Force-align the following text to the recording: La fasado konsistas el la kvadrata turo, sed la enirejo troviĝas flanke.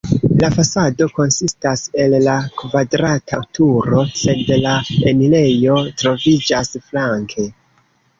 La 0.41 0.47
fasado 0.53 1.07
konsistas 1.17 1.83
el 2.05 2.15
la 2.27 2.37
kvadrata 2.61 3.39
turo, 3.57 4.01
sed 4.21 4.49
la 4.63 4.73
enirejo 5.11 5.77
troviĝas 6.03 6.73
flanke. 6.89 7.47